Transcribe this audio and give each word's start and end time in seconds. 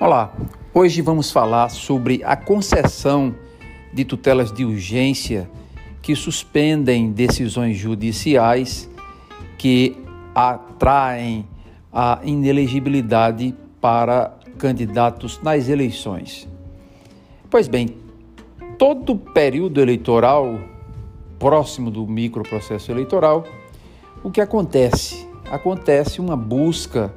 Olá, 0.00 0.32
hoje 0.72 1.02
vamos 1.02 1.32
falar 1.32 1.70
sobre 1.70 2.22
a 2.22 2.36
concessão 2.36 3.34
de 3.92 4.04
tutelas 4.04 4.52
de 4.52 4.64
urgência 4.64 5.50
que 6.00 6.14
suspendem 6.14 7.10
decisões 7.10 7.76
judiciais 7.76 8.88
que 9.58 9.96
atraem 10.32 11.44
a 11.92 12.20
inelegibilidade 12.22 13.52
para 13.80 14.38
candidatos 14.56 15.40
nas 15.42 15.68
eleições. 15.68 16.46
Pois 17.50 17.66
bem, 17.66 17.96
todo 18.78 19.16
período 19.16 19.80
eleitoral 19.80 20.60
próximo 21.40 21.90
do 21.90 22.06
microprocesso 22.06 22.92
eleitoral, 22.92 23.44
o 24.22 24.30
que 24.30 24.40
acontece? 24.40 25.28
Acontece 25.50 26.20
uma 26.20 26.36
busca 26.36 27.12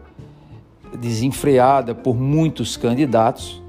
desenfreada 1.00 1.96
por 1.96 2.16
muitos 2.16 2.78
candidatos 2.78 3.62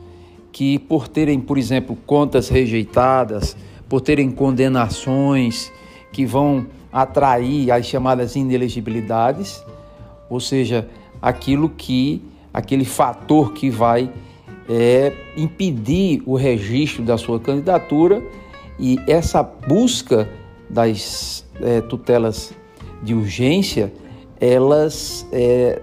que, 0.50 0.78
por 0.78 1.08
terem, 1.08 1.40
por 1.40 1.56
exemplo, 1.56 1.96
contas 2.06 2.48
rejeitadas, 2.48 3.56
por 3.88 4.00
terem 4.00 4.30
condenações 4.30 5.72
que 6.12 6.26
vão 6.26 6.66
atrair 6.92 7.70
as 7.70 7.86
chamadas 7.86 8.36
inelegibilidades, 8.36 9.64
ou 10.28 10.38
seja, 10.38 10.88
aquilo 11.20 11.68
que, 11.70 12.22
aquele 12.52 12.84
fator 12.84 13.52
que 13.52 13.70
vai 13.70 14.12
é, 14.68 15.12
impedir 15.36 16.22
o 16.26 16.36
registro 16.36 17.02
da 17.02 17.16
sua 17.16 17.40
candidatura 17.40 18.22
e 18.78 18.98
essa 19.06 19.42
busca 19.42 20.28
das 20.68 21.44
é, 21.60 21.80
tutelas 21.80 22.54
de 23.02 23.14
urgência, 23.14 23.92
elas 24.40 25.26
é, 25.32 25.80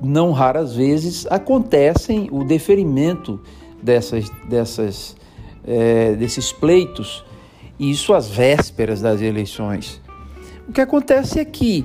não 0.00 0.32
raras 0.32 0.74
vezes 0.74 1.26
acontecem 1.26 2.28
o 2.32 2.44
deferimento 2.44 3.40
dessas, 3.82 4.30
dessas, 4.48 5.16
é, 5.66 6.14
desses 6.14 6.52
pleitos, 6.52 7.24
isso 7.78 8.12
às 8.14 8.28
vésperas 8.28 9.00
das 9.00 9.20
eleições. 9.20 10.00
O 10.68 10.72
que 10.72 10.80
acontece 10.80 11.38
é 11.38 11.44
que 11.44 11.84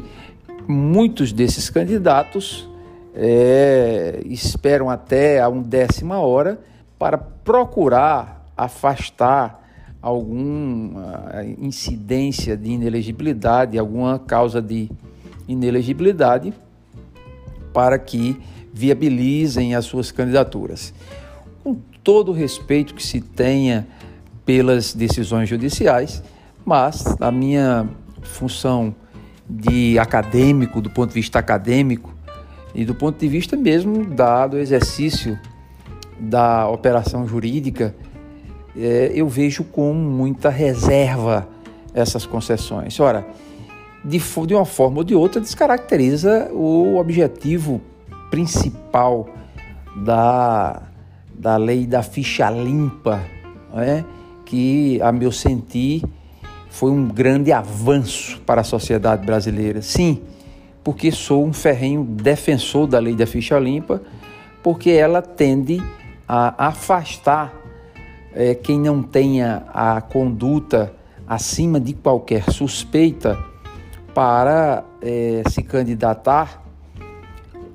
muitos 0.68 1.32
desses 1.32 1.70
candidatos 1.70 2.70
é, 3.14 4.22
esperam 4.26 4.90
até 4.90 5.40
a 5.40 5.50
undécima 5.50 6.20
hora 6.20 6.60
para 6.98 7.18
procurar 7.18 8.46
afastar 8.58 9.64
alguma 10.02 11.44
incidência 11.60 12.56
de 12.56 12.72
inelegibilidade, 12.72 13.78
alguma 13.78 14.20
causa 14.20 14.62
de 14.62 14.90
inelegibilidade 15.48 16.54
para 17.76 18.00
que 18.00 18.42
viabilizem 18.74 19.76
as 19.76 19.84
suas 19.84 20.10
candidaturas. 20.12 20.94
Com 21.62 21.76
todo 22.02 22.32
o 22.32 22.34
respeito 22.34 22.96
que 22.96 23.04
se 23.04 23.20
tenha 23.20 23.86
pelas 24.46 24.94
decisões 24.94 25.50
judiciais, 25.50 26.24
mas 26.66 27.04
a 27.20 27.30
minha 27.30 27.86
função 28.24 28.96
de 29.50 30.00
acadêmico, 30.00 30.80
do 30.80 30.90
ponto 30.90 31.10
de 31.10 31.16
vista 31.16 31.38
acadêmico 31.38 32.16
e 32.74 32.86
do 32.86 32.96
ponto 32.96 33.20
de 33.20 33.28
vista 33.28 33.58
mesmo 33.58 34.06
dado 34.06 34.58
exercício 34.58 35.38
da 36.18 36.70
operação 36.70 37.28
jurídica, 37.28 37.94
é, 38.78 39.12
eu 39.14 39.28
vejo 39.28 39.66
com 39.66 39.94
muita 39.94 40.50
reserva 40.50 41.46
essas 41.94 42.26
concessões. 42.26 42.98
Ora, 43.02 43.28
de, 44.06 44.20
de 44.20 44.54
uma 44.54 44.66
forma 44.66 45.00
ou 45.00 45.04
de 45.04 45.16
outra, 45.16 45.42
descaracteriza 45.42 46.50
o 46.54 46.98
objetivo 46.98 47.82
principal 48.30 49.28
da, 49.96 50.84
da 51.34 51.58
lei 51.58 51.88
da 51.88 52.04
ficha 52.04 52.50
limpa, 52.50 53.22
né? 53.74 54.06
que, 54.46 55.02
a 55.02 55.12
meu 55.12 55.32
sentir, 55.32 56.04
foi 56.70 56.92
um 56.92 57.08
grande 57.08 57.52
avanço 57.52 58.40
para 58.46 58.62
a 58.62 58.64
sociedade 58.64 59.26
brasileira. 59.26 59.82
Sim, 59.82 60.22
porque 60.84 61.12
sou 61.12 61.44
um 61.44 61.54
ferrenho 61.54 62.04
defensor 62.04 62.86
da 62.86 63.00
lei 63.00 63.16
da 63.16 63.26
ficha 63.26 63.58
limpa, 63.58 64.02
porque 64.62 64.92
ela 64.92 65.22
tende 65.22 65.82
a 66.28 66.68
afastar 66.68 67.54
é, 68.34 68.54
quem 68.54 68.80
não 68.80 69.02
tenha 69.02 69.64
a 69.74 70.00
conduta 70.02 70.94
acima 71.28 71.80
de 71.80 71.94
qualquer 71.94 72.52
suspeita 72.52 73.55
para 74.16 74.86
é, 75.02 75.44
se 75.50 75.62
candidatar, 75.62 76.64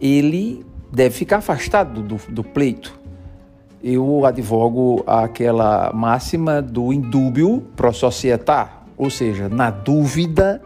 ele 0.00 0.64
deve 0.90 1.14
ficar 1.14 1.36
afastado 1.36 2.02
do, 2.02 2.16
do 2.30 2.42
pleito. 2.42 2.98
Eu 3.84 4.24
advogo 4.24 5.04
aquela 5.06 5.92
máxima 5.92 6.62
do 6.62 6.94
indúbio 6.94 7.62
pro 7.76 7.92
societar, 7.92 8.84
ou 8.96 9.10
seja, 9.10 9.50
na 9.50 9.70
dúvida 9.70 10.62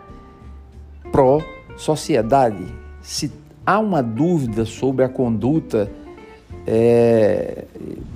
pro 1.11 1.43
sociedade. 1.77 2.65
Se 3.03 3.33
há 3.67 3.81
uma 3.81 4.03
dúvida 4.03 4.65
sobre 4.65 5.05
a 5.05 5.09
conduta 5.09 5.91
é, 6.67 7.65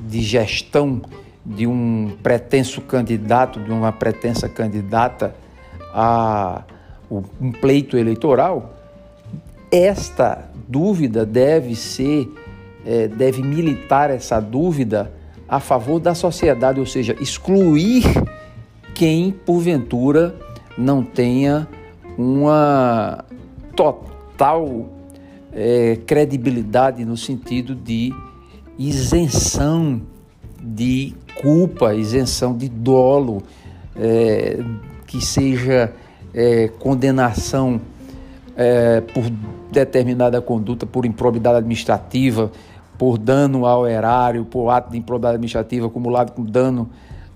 de 0.06 0.20
gestão 0.20 1.02
de 1.44 1.66
um 1.66 2.12
pretenso 2.22 2.80
candidato, 2.82 3.58
de 3.60 3.72
uma 3.72 3.90
pretensa 3.90 4.48
candidata 4.48 5.34
a 5.92 6.62
um 7.10 7.52
pleito 7.52 7.96
eleitoral, 7.96 8.74
esta 9.70 10.50
dúvida 10.66 11.24
deve 11.24 11.74
ser, 11.74 12.28
é, 12.84 13.08
deve 13.08 13.42
militar 13.42 14.10
essa 14.10 14.40
dúvida 14.40 15.12
a 15.48 15.60
favor 15.60 15.98
da 15.98 16.14
sociedade, 16.14 16.78
ou 16.78 16.86
seja, 16.86 17.16
excluir 17.20 18.04
quem 18.94 19.30
porventura 19.30 20.34
não 20.76 21.02
tenha 21.02 21.66
uma 22.16 23.24
total 23.74 24.88
é, 25.52 25.98
credibilidade 26.06 27.04
no 27.04 27.16
sentido 27.16 27.74
de 27.74 28.12
isenção 28.78 30.02
de 30.60 31.14
culpa, 31.40 31.94
isenção 31.94 32.56
de 32.56 32.68
dolo, 32.68 33.42
é, 33.96 34.58
que 35.06 35.24
seja 35.24 35.92
é, 36.38 36.68
condenação 36.68 37.80
é, 38.56 39.00
por 39.00 39.24
determinada 39.72 40.40
conduta, 40.40 40.86
por 40.86 41.04
improbidade 41.04 41.56
administrativa, 41.56 42.52
por 42.96 43.18
dano 43.18 43.66
ao 43.66 43.88
erário, 43.88 44.44
por 44.44 44.70
ato 44.70 44.92
de 44.92 44.98
improbidade 44.98 45.34
administrativa 45.34 45.88
acumulado 45.88 46.30
com 46.30 46.44
dano 46.44 46.88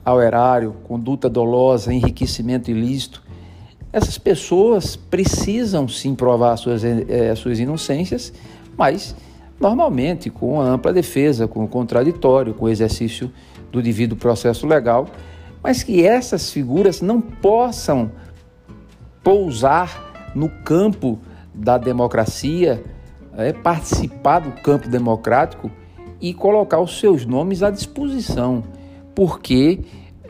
ao 0.05 0.23
erário, 0.23 0.77
conduta 0.85 1.29
dolosa, 1.29 1.93
enriquecimento 1.93 2.71
ilícito. 2.71 3.21
Essas 3.93 4.19
pessoas 4.19 4.95
precisam 4.95 5.89
sim 5.89 6.15
provar 6.15 6.57
suas, 6.57 6.85
é, 6.85 7.35
suas 7.35 7.59
inocências, 7.59 8.33
mas 8.77 9.17
normalmente 9.61 10.31
com 10.31 10.61
ampla 10.61 10.93
defesa, 10.93 11.49
com 11.49 11.65
o 11.65 11.69
contraditório, 11.69 12.55
com 12.55 12.67
o 12.67 12.69
exercício 12.69 13.33
do 13.73 13.83
devido 13.83 14.15
processo 14.15 14.65
legal, 14.65 15.09
mas 15.61 15.83
que 15.83 16.07
essas 16.07 16.53
figuras 16.53 17.01
não 17.01 17.21
possam 17.21 18.11
pousar 19.23 20.33
no 20.35 20.49
campo 20.49 21.19
da 21.55 21.79
democracia, 21.79 22.83
é, 23.37 23.53
participar 23.53 24.41
do 24.41 24.53
campo 24.63 24.89
democrático 24.89 25.71
e 26.21 26.33
colocar 26.33 26.81
os 26.81 26.99
seus 26.99 27.27
nomes 27.27 27.63
à 27.63 27.71
disposição, 27.71 28.63
porque, 29.15 29.81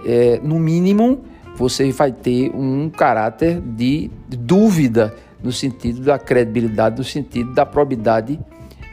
é, 0.04 0.41
no 0.42 0.58
mínimo, 0.58 1.20
você 1.56 1.92
vai 1.92 2.10
ter 2.10 2.50
um 2.54 2.88
caráter 2.88 3.60
de 3.60 4.10
dúvida 4.28 5.15
no 5.42 5.53
sentido 5.53 6.03
da 6.03 6.18
credibilidade, 6.18 6.98
no 6.98 7.04
sentido 7.04 7.53
da 7.53 7.66
probidade 7.66 8.41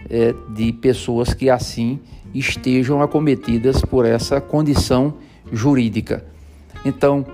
é, 0.10 0.34
de 0.54 0.74
pessoas 0.74 1.34
que 1.34 1.50
assim 1.50 2.00
estejam 2.34 3.02
acometidas 3.02 3.82
por 3.82 4.06
essa 4.06 4.42
condição 4.42 5.16
jurídica. 5.52 6.26
Então, 6.86 7.26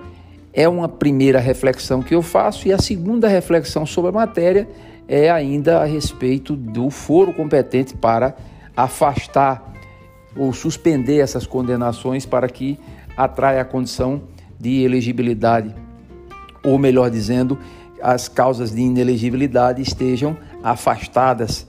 é 0.56 0.66
uma 0.66 0.88
primeira 0.88 1.38
reflexão 1.38 2.02
que 2.02 2.14
eu 2.14 2.22
faço, 2.22 2.66
e 2.66 2.72
a 2.72 2.78
segunda 2.78 3.28
reflexão 3.28 3.84
sobre 3.84 4.08
a 4.08 4.12
matéria 4.12 4.66
é 5.06 5.30
ainda 5.30 5.82
a 5.82 5.84
respeito 5.84 6.56
do 6.56 6.88
foro 6.88 7.30
competente 7.34 7.94
para 7.94 8.34
afastar 8.74 9.74
ou 10.34 10.54
suspender 10.54 11.18
essas 11.18 11.46
condenações 11.46 12.24
para 12.24 12.48
que 12.48 12.78
atraia 13.14 13.60
a 13.60 13.64
condição 13.66 14.22
de 14.58 14.82
elegibilidade, 14.82 15.74
ou 16.64 16.78
melhor 16.78 17.10
dizendo, 17.10 17.58
as 18.02 18.26
causas 18.26 18.72
de 18.72 18.80
inelegibilidade 18.80 19.82
estejam 19.82 20.38
afastadas 20.62 21.66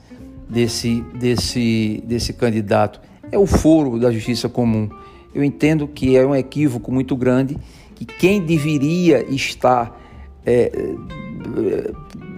desse, 0.49 1.01
desse, 1.13 2.01
desse 2.05 2.31
candidato. 2.31 3.01
É 3.29 3.37
o 3.37 3.45
foro 3.45 3.99
da 3.99 4.09
justiça 4.11 4.47
comum. 4.47 4.89
Eu 5.35 5.43
entendo 5.43 5.89
que 5.89 6.15
é 6.15 6.25
um 6.25 6.33
equívoco 6.33 6.89
muito 6.89 7.17
grande 7.17 7.57
que 7.97 8.05
quem 8.05 8.41
deveria 8.41 9.23
estar 9.23 9.99
é, 10.45 10.71
é, 10.71 11.91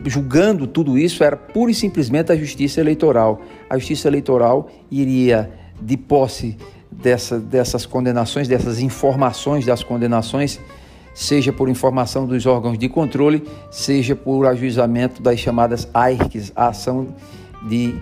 julgando 0.06 0.65
tudo 0.65 0.97
isso 0.97 1.21
era 1.21 1.35
pura 1.35 1.71
e 1.71 1.75
simplesmente 1.75 2.31
a 2.31 2.35
justiça 2.35 2.79
eleitoral. 2.79 3.41
A 3.69 3.77
justiça 3.77 4.07
eleitoral 4.07 4.69
iria 4.89 5.51
de 5.81 5.97
posse 5.97 6.56
dessa, 6.89 7.38
dessas 7.38 7.85
condenações, 7.85 8.47
dessas 8.47 8.79
informações 8.79 9.65
das 9.65 9.83
condenações, 9.83 10.59
seja 11.13 11.51
por 11.51 11.67
informação 11.67 12.25
dos 12.25 12.45
órgãos 12.45 12.77
de 12.77 12.88
controle, 12.88 13.44
seja 13.69 14.15
por 14.15 14.45
ajuizamento 14.45 15.21
das 15.21 15.39
chamadas 15.39 15.89
AIRCs, 15.94 16.53
a 16.55 16.69
ação 16.69 17.07
de 17.67 17.95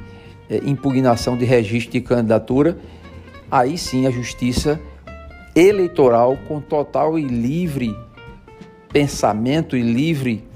eh, 0.48 0.62
impugnação 0.64 1.36
de 1.36 1.44
registro 1.44 1.94
de 1.94 2.02
candidatura, 2.02 2.78
aí 3.50 3.80
sim 3.80 4.06
a 4.06 4.12
justiça 4.12 4.80
eleitoral 5.60 6.38
com 6.48 6.62
total 6.62 7.18
e 7.18 7.24
livre 7.24 7.96
pensamento 8.94 9.76
e 9.76 9.82
livre 9.82 10.48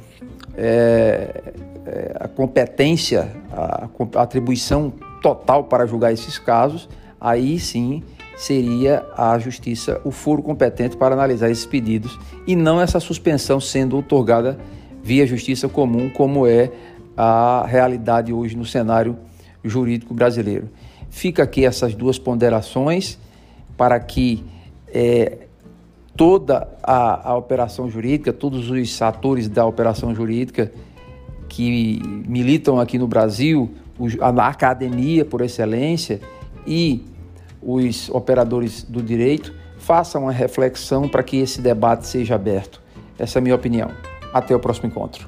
é, 0.55 1.53
é, 1.85 2.17
a 2.19 2.27
competência, 2.27 3.31
a, 3.51 3.89
a 4.15 4.21
atribuição 4.21 4.93
total 5.21 5.63
para 5.63 5.85
julgar 5.85 6.13
esses 6.13 6.37
casos, 6.37 6.87
aí 7.19 7.59
sim 7.59 8.03
seria 8.37 9.05
a 9.17 9.37
justiça 9.37 9.99
o 10.03 10.11
foro 10.11 10.41
competente 10.41 10.95
para 10.95 11.13
analisar 11.13 11.49
esses 11.49 11.65
pedidos 11.65 12.17
e 12.47 12.55
não 12.55 12.79
essa 12.79 12.99
suspensão 12.99 13.59
sendo 13.59 13.97
otorgada 13.97 14.59
via 15.03 15.25
justiça 15.25 15.67
comum, 15.67 16.09
como 16.09 16.45
é 16.45 16.71
a 17.17 17.65
realidade 17.67 18.31
hoje 18.31 18.55
no 18.55 18.65
cenário 18.65 19.17
jurídico 19.63 20.13
brasileiro. 20.13 20.69
Fica 21.09 21.43
aqui 21.43 21.65
essas 21.65 21.93
duas 21.93 22.17
ponderações 22.17 23.19
para 23.75 23.99
que 23.99 24.43
é, 24.93 25.47
toda 26.15 26.67
a, 26.83 27.31
a 27.31 27.37
operação 27.37 27.89
jurídica, 27.89 28.31
todos 28.31 28.69
os 28.69 29.01
atores 29.01 29.47
da 29.47 29.65
operação 29.65 30.13
jurídica 30.13 30.71
que 31.47 32.01
militam 32.27 32.79
aqui 32.79 32.97
no 32.97 33.07
Brasil, 33.07 33.71
a 34.19 34.47
academia 34.47 35.25
por 35.25 35.41
excelência 35.41 36.21
e 36.65 37.03
os 37.61 38.09
operadores 38.09 38.83
do 38.83 39.01
direito 39.01 39.53
façam 39.77 40.23
uma 40.23 40.31
reflexão 40.31 41.09
para 41.09 41.23
que 41.23 41.37
esse 41.37 41.61
debate 41.61 42.07
seja 42.07 42.35
aberto. 42.35 42.81
Essa 43.17 43.37
é 43.37 43.39
a 43.39 43.43
minha 43.43 43.55
opinião. 43.55 43.91
Até 44.33 44.55
o 44.55 44.59
próximo 44.59 44.87
encontro. 44.87 45.27